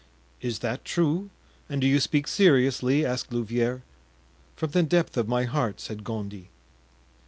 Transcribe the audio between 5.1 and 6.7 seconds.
of my heart," said Gondy.